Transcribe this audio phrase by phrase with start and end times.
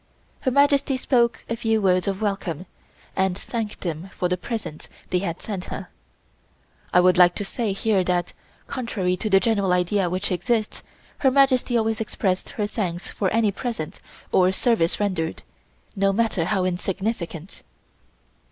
[0.39, 2.65] Her Majesty spoke a few words of welcome
[3.15, 5.89] and thanked them for the presents they had sent her.
[6.91, 8.33] I would like to say here that,
[8.65, 10.81] contrary to the general idea which exists,
[11.19, 13.99] Her Majesty always expressed her thanks for any present
[14.31, 15.43] or service rendered,
[15.95, 17.61] no matter how insignificant.